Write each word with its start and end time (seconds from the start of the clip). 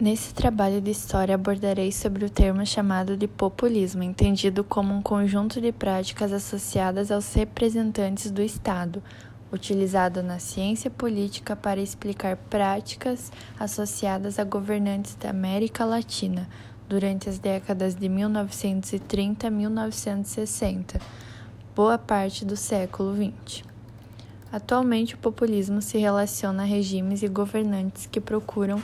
Nesse 0.00 0.32
trabalho 0.32 0.80
de 0.80 0.92
história 0.92 1.34
abordarei 1.34 1.90
sobre 1.90 2.24
o 2.24 2.30
termo 2.30 2.64
chamado 2.64 3.16
de 3.16 3.26
populismo, 3.26 4.00
entendido 4.00 4.62
como 4.62 4.94
um 4.94 5.02
conjunto 5.02 5.60
de 5.60 5.72
práticas 5.72 6.32
associadas 6.32 7.10
aos 7.10 7.34
representantes 7.34 8.30
do 8.30 8.40
Estado, 8.40 9.02
utilizado 9.52 10.22
na 10.22 10.38
ciência 10.38 10.88
política 10.88 11.56
para 11.56 11.80
explicar 11.80 12.36
práticas 12.36 13.32
associadas 13.58 14.38
a 14.38 14.44
governantes 14.44 15.16
da 15.16 15.30
América 15.30 15.84
Latina 15.84 16.48
durante 16.88 17.28
as 17.28 17.40
décadas 17.40 17.96
de 17.96 18.08
1930 18.08 19.48
a 19.48 19.50
1960, 19.50 21.00
boa 21.74 21.98
parte 21.98 22.44
do 22.44 22.56
século 22.56 23.16
XX. 23.16 23.64
Atualmente, 24.52 25.16
o 25.16 25.18
populismo 25.18 25.82
se 25.82 25.98
relaciona 25.98 26.62
a 26.62 26.66
regimes 26.66 27.24
e 27.24 27.28
governantes 27.28 28.06
que 28.06 28.20
procuram 28.20 28.80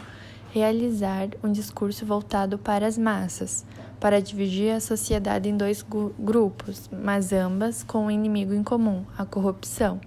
realizar 0.55 1.31
um 1.43 1.51
discurso 1.51 2.07
voltado 2.07 2.57
para 2.57 2.87
as 2.87 2.97
massas, 2.97 3.67
para 3.99 4.23
dividir 4.23 4.71
a 4.71 4.79
sociedade 4.79 5.49
em 5.49 5.57
dois 5.57 5.85
grupos, 6.17 6.89
mas 6.93 7.33
ambas 7.33 7.83
com 7.83 8.07
um 8.07 8.11
inimigo 8.11 8.55
em 8.55 8.63
comum, 8.63 9.05
a 9.19 9.27
corrupção. 9.27 10.01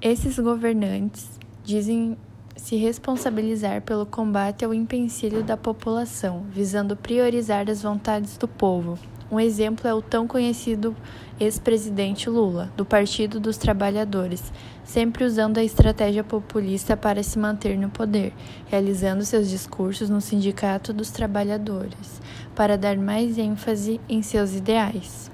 Esses 0.00 0.38
governantes 0.38 1.28
dizem 1.64 2.16
se 2.54 2.76
responsabilizar 2.76 3.82
pelo 3.82 4.06
combate 4.06 4.64
ao 4.64 4.72
empecilho 4.72 5.42
da 5.42 5.56
população, 5.56 6.44
visando 6.52 6.94
priorizar 6.94 7.68
as 7.68 7.82
vontades 7.82 8.38
do 8.38 8.46
povo. 8.46 8.96
Um 9.30 9.38
exemplo 9.38 9.86
é 9.86 9.92
o 9.92 10.00
tão 10.00 10.26
conhecido 10.26 10.96
ex-presidente 11.38 12.30
Lula, 12.30 12.72
do 12.74 12.84
Partido 12.84 13.38
dos 13.38 13.58
Trabalhadores, 13.58 14.50
sempre 14.82 15.22
usando 15.22 15.58
a 15.58 15.62
estratégia 15.62 16.24
populista 16.24 16.96
para 16.96 17.22
se 17.22 17.38
manter 17.38 17.76
no 17.76 17.90
poder, 17.90 18.32
realizando 18.68 19.26
seus 19.26 19.50
discursos 19.50 20.08
no 20.08 20.22
Sindicato 20.22 20.94
dos 20.94 21.10
Trabalhadores, 21.10 22.22
para 22.54 22.78
dar 22.78 22.96
mais 22.96 23.36
ênfase 23.36 24.00
em 24.08 24.22
seus 24.22 24.54
ideais. 24.54 25.30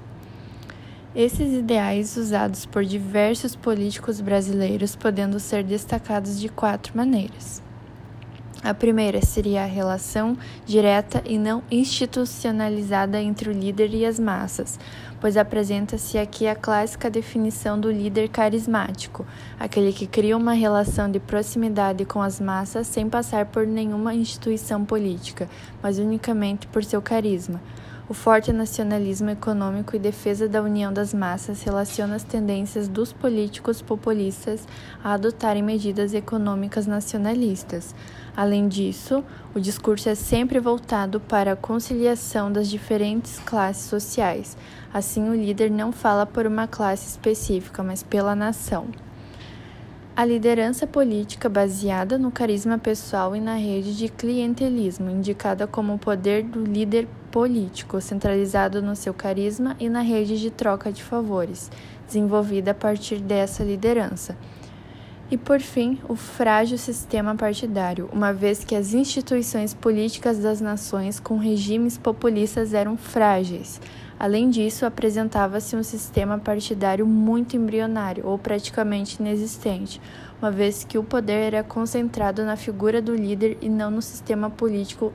Esses 1.15 1.53
ideais 1.53 2.17
usados 2.17 2.65
por 2.65 2.83
diversos 2.83 3.55
políticos 3.55 4.19
brasileiros 4.19 4.93
podendo 4.93 5.39
ser 5.39 5.63
destacados 5.63 6.37
de 6.37 6.49
quatro 6.49 6.91
maneiras. 6.97 7.63
A 8.65 8.73
primeira 8.73 9.21
seria 9.21 9.61
a 9.61 9.67
relação 9.67 10.35
direta 10.65 11.21
e 11.23 11.37
não 11.37 11.61
institucionalizada 11.69 13.21
entre 13.21 13.47
o 13.47 13.53
líder 13.53 13.93
e 13.93 14.03
as 14.03 14.19
massas, 14.19 14.79
pois 15.21 15.37
apresenta-se 15.37 16.17
aqui 16.17 16.47
a 16.47 16.55
clássica 16.55 17.07
definição 17.07 17.79
do 17.79 17.91
líder 17.91 18.27
carismático, 18.27 19.23
aquele 19.59 19.93
que 19.93 20.07
cria 20.07 20.35
uma 20.35 20.53
relação 20.53 21.11
de 21.11 21.19
proximidade 21.19 22.05
com 22.05 22.23
as 22.23 22.41
massas 22.41 22.87
sem 22.87 23.07
passar 23.07 23.45
por 23.45 23.67
nenhuma 23.67 24.15
instituição 24.15 24.83
política, 24.83 25.47
mas 25.79 25.99
unicamente 25.99 26.65
por 26.65 26.83
seu 26.83 27.03
carisma. 27.03 27.61
O 28.07 28.13
forte 28.13 28.53
nacionalismo 28.53 29.31
econômico 29.31 29.95
e 29.95 29.99
defesa 29.99 30.47
da 30.47 30.61
união 30.61 30.93
das 30.93 31.11
massas 31.11 31.63
relaciona 31.63 32.15
as 32.15 32.23
tendências 32.23 32.87
dos 32.87 33.11
políticos 33.11 33.81
populistas 33.81 34.67
a 35.03 35.13
adotarem 35.13 35.63
medidas 35.63 36.13
econômicas 36.13 36.85
nacionalistas. 36.85 37.95
Além 38.37 38.67
disso, 38.67 39.23
o 39.55 39.59
discurso 39.59 40.07
é 40.07 40.13
sempre 40.13 40.59
voltado 40.59 41.19
para 41.19 41.53
a 41.53 41.55
conciliação 41.55 42.51
das 42.51 42.69
diferentes 42.69 43.39
classes 43.39 43.85
sociais. 43.85 44.55
Assim, 44.93 45.27
o 45.27 45.33
líder 45.33 45.71
não 45.71 45.91
fala 45.91 46.27
por 46.27 46.45
uma 46.45 46.67
classe 46.67 47.07
específica, 47.07 47.81
mas 47.81 48.03
pela 48.03 48.35
nação. 48.35 48.85
A 50.17 50.23
liderança 50.23 50.87
política 50.87 51.49
baseada 51.49 52.17
no 52.17 52.31
carisma 52.31 52.77
pessoal 52.77 53.35
e 53.35 53.41
na 53.41 53.55
rede 53.55 53.97
de 53.97 54.07
clientelismo, 54.07 55.09
indicada 55.09 55.67
como 55.67 55.93
o 55.93 55.99
poder 55.99 56.41
do 56.41 56.63
líder 56.63 57.05
político, 57.29 57.99
centralizado 57.99 58.81
no 58.81 58.95
seu 58.95 59.13
carisma 59.13 59.75
e 59.77 59.89
na 59.89 59.99
rede 59.99 60.39
de 60.39 60.49
troca 60.49 60.89
de 60.89 61.03
favores, 61.03 61.69
desenvolvida 62.07 62.71
a 62.71 62.73
partir 62.73 63.17
dessa 63.17 63.61
liderança. 63.61 64.37
E, 65.29 65.37
por 65.37 65.59
fim, 65.59 65.99
o 66.07 66.15
frágil 66.15 66.77
sistema 66.77 67.35
partidário, 67.35 68.09
uma 68.13 68.31
vez 68.31 68.63
que 68.63 68.73
as 68.73 68.93
instituições 68.93 69.73
políticas 69.73 70.39
das 70.39 70.61
nações 70.61 71.19
com 71.19 71.35
regimes 71.37 71.97
populistas 71.97 72.73
eram 72.73 72.95
frágeis. 72.95 73.81
Além 74.17 74.49
disso, 74.49 74.85
apresentava-se 74.85 75.75
um 75.75 75.83
sistema 75.83 76.37
partidário 76.37 77.05
muito 77.05 77.57
embrionário 77.57 78.25
ou 78.25 78.39
praticamente 78.39 79.21
inexistente, 79.21 80.01
uma 80.41 80.49
vez 80.49 80.85
que 80.85 80.97
o 80.97 81.03
poder 81.03 81.53
era 81.53 81.63
concentrado 81.63 82.45
na 82.45 82.55
figura 82.55 83.01
do 83.01 83.13
líder 83.13 83.57
e 83.61 83.67
não 83.67 83.91
no 83.91 84.01
sistema 84.01 84.49
político 84.49 85.11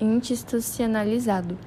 institucionalizado. 0.00 1.58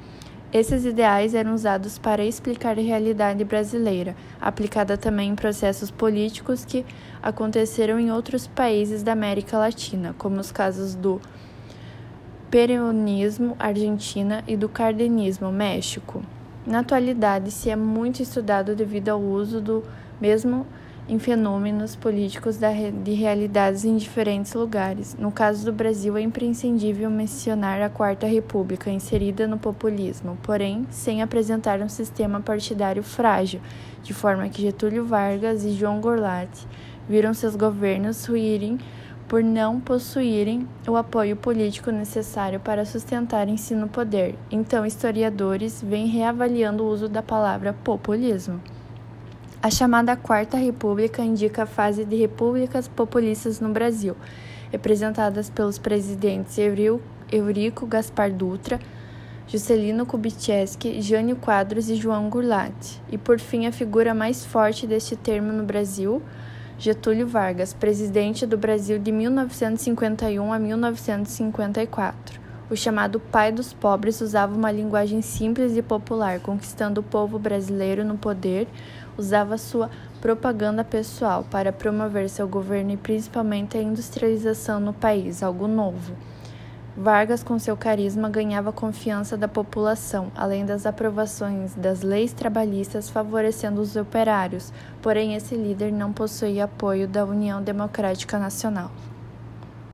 Esses 0.53 0.85
ideais 0.85 1.33
eram 1.35 1.53
usados 1.53 1.97
para 1.99 2.23
explicar 2.23 2.79
a 2.79 2.81
realidade 2.81 3.43
brasileira, 3.43 4.15
aplicada 4.39 4.95
também 4.97 5.31
em 5.31 5.35
processos 5.35 5.91
políticos 5.91 6.63
que 6.63 6.85
aconteceram 7.21 7.99
em 7.99 8.13
outros 8.13 8.47
países 8.47 9.03
da 9.03 9.11
América 9.11 9.57
Latina, 9.57 10.15
como 10.17 10.39
os 10.39 10.49
casos 10.49 10.95
do 10.95 11.19
peronismo 12.49 13.55
Argentina 13.59 14.43
e 14.47 14.55
do 14.55 14.69
cardenismo 14.69 15.51
México. 15.51 16.23
Na 16.65 16.79
atualidade, 16.79 17.51
se 17.51 17.69
é 17.69 17.75
muito 17.75 18.21
estudado 18.21 18.75
devido 18.75 19.09
ao 19.09 19.21
uso 19.21 19.61
do 19.61 19.83
mesmo 20.19 20.65
em 21.09 21.17
fenômenos 21.17 21.95
políticos 21.95 22.57
de 22.57 23.13
realidades 23.13 23.85
em 23.85 23.95
diferentes 23.95 24.53
lugares. 24.53 25.15
No 25.17 25.31
caso 25.31 25.63
do 25.63 25.71
Brasil, 25.71 26.17
é 26.17 26.21
imprescindível 26.21 27.09
mencionar 27.09 27.81
a 27.81 27.89
Quarta 27.89 28.27
República, 28.27 28.91
inserida 28.91 29.47
no 29.47 29.57
populismo, 29.57 30.37
porém 30.43 30.85
sem 30.89 31.21
apresentar 31.21 31.79
um 31.81 31.87
sistema 31.87 32.41
partidário 32.41 33.03
frágil, 33.03 33.61
de 34.03 34.13
forma 34.13 34.49
que 34.49 34.61
Getúlio 34.61 35.05
Vargas 35.05 35.63
e 35.63 35.71
João 35.71 36.01
Goulart 36.01 36.49
viram 37.07 37.33
seus 37.33 37.55
governos 37.55 38.25
ruírem 38.25 38.77
por 39.27 39.43
não 39.43 39.79
possuírem 39.79 40.67
o 40.87 40.95
apoio 40.95 41.35
político 41.35 41.91
necessário 41.91 42.59
para 42.59 42.85
sustentarem-se 42.85 43.75
no 43.75 43.87
poder. 43.87 44.35
Então, 44.49 44.85
historiadores 44.85 45.83
vêm 45.85 46.07
reavaliando 46.07 46.83
o 46.83 46.89
uso 46.89 47.09
da 47.09 47.21
palavra 47.21 47.73
populismo. 47.73 48.61
A 49.61 49.69
chamada 49.69 50.15
Quarta 50.15 50.55
República 50.55 51.21
indica 51.21 51.63
a 51.63 51.65
fase 51.65 52.05
de 52.05 52.15
repúblicas 52.15 52.87
populistas 52.87 53.59
no 53.59 53.69
Brasil, 53.69 54.15
representadas 54.71 55.49
pelos 55.49 55.77
presidentes 55.77 56.57
Eurico 57.29 57.85
Gaspar 57.85 58.31
Dutra, 58.31 58.79
Juscelino 59.47 60.05
Kubitschek, 60.05 61.01
Jânio 61.01 61.37
Quadros 61.37 61.89
e 61.89 61.95
João 61.95 62.29
Goulart. 62.29 62.97
E 63.09 63.17
por 63.17 63.39
fim, 63.39 63.65
a 63.65 63.71
figura 63.71 64.13
mais 64.13 64.45
forte 64.45 64.85
deste 64.85 65.15
termo 65.15 65.51
no 65.51 65.63
Brasil, 65.63 66.21
Getúlio 66.79 67.27
Vargas, 67.27 67.73
presidente 67.73 68.45
do 68.45 68.55
Brasil 68.55 68.99
de 68.99 69.11
1951 69.11 70.53
a 70.53 70.59
1954. 70.59 72.39
O 72.69 72.75
chamado 72.75 73.19
pai 73.19 73.51
dos 73.51 73.73
pobres 73.73 74.21
usava 74.21 74.55
uma 74.55 74.71
linguagem 74.71 75.23
simples 75.23 75.75
e 75.75 75.81
popular, 75.81 76.39
conquistando 76.39 77.01
o 77.01 77.03
povo 77.03 77.39
brasileiro 77.39 78.05
no 78.05 78.15
poder, 78.15 78.67
usava 79.17 79.57
sua 79.57 79.89
propaganda 80.21 80.83
pessoal 80.83 81.43
para 81.49 81.73
promover 81.73 82.29
seu 82.29 82.47
governo 82.47 82.91
e 82.91 82.97
principalmente 82.97 83.75
a 83.75 83.81
industrialização 83.81 84.79
no 84.79 84.93
país, 84.93 85.41
algo 85.41 85.67
novo. 85.67 86.13
Vargas, 86.99 87.43
com 87.43 87.59
seu 87.59 87.77
carisma, 87.77 88.27
ganhava 88.27 88.71
confiança 88.71 89.37
da 89.37 89.47
população, 89.47 90.31
além 90.35 90.65
das 90.65 90.83
aprovações 90.83 91.75
das 91.75 92.01
leis 92.01 92.33
trabalhistas 92.33 93.07
favorecendo 93.07 93.79
os 93.79 93.95
operários, 93.95 94.73
porém 94.99 95.35
esse 95.35 95.53
líder 95.55 95.91
não 95.91 96.11
possuía 96.11 96.63
apoio 96.63 97.07
da 97.07 97.23
União 97.23 97.61
Democrática 97.61 98.39
Nacional. 98.39 98.89